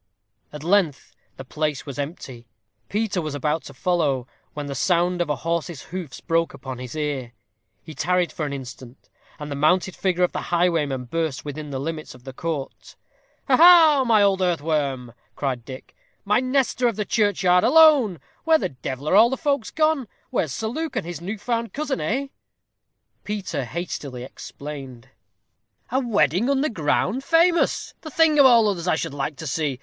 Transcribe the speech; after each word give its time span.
At 0.51 0.63
length 0.63 1.13
the 1.37 1.45
place 1.45 1.85
was 1.85 1.99
empty. 1.99 2.47
Peter 2.89 3.21
was 3.21 3.35
about 3.35 3.61
to 3.65 3.73
follow, 3.75 4.25
when 4.55 4.65
the 4.65 4.73
sound 4.73 5.21
of 5.21 5.29
a 5.29 5.35
horse's 5.35 5.83
hoofs 5.93 6.19
broke 6.21 6.55
upon 6.55 6.79
his 6.79 6.95
ear. 6.95 7.33
He 7.83 7.93
tarried 7.93 8.31
for 8.31 8.43
an 8.47 8.51
instant, 8.51 9.11
and 9.37 9.51
the 9.51 9.55
mounted 9.55 9.95
figure 9.95 10.23
of 10.23 10.31
the 10.31 10.41
highwayman 10.49 11.05
burst 11.05 11.45
within 11.45 11.69
the 11.69 11.77
limits 11.77 12.15
of 12.15 12.23
the 12.23 12.33
court. 12.33 12.95
"Ha, 13.47 13.55
ha! 13.57 14.21
old 14.23 14.41
earthworm," 14.41 15.13
cried 15.35 15.63
Dick, 15.63 15.95
"my 16.25 16.39
Nestor 16.39 16.87
of 16.87 16.95
the 16.95 17.05
churchyard, 17.05 17.63
alone! 17.63 18.19
Where 18.43 18.57
the 18.57 18.69
devil 18.69 19.07
are 19.07 19.15
all 19.15 19.29
the 19.29 19.37
folks 19.37 19.69
gone? 19.69 20.07
Where's 20.31 20.51
Sir 20.51 20.65
Luke 20.67 20.95
and 20.95 21.05
his 21.05 21.21
new 21.21 21.37
found 21.37 21.73
cousin, 21.73 22.01
eh?" 22.01 22.29
Peter 23.23 23.65
hastily 23.65 24.23
explained. 24.23 25.09
"A 25.91 25.99
wedding 25.99 26.49
under 26.49 26.69
ground? 26.69 27.23
famous! 27.23 27.93
the 28.01 28.09
thing 28.09 28.39
of 28.39 28.47
all 28.47 28.67
others 28.67 28.87
I 28.87 28.95
should 28.95 29.13
like 29.13 29.35
to 29.35 29.45
see. 29.45 29.79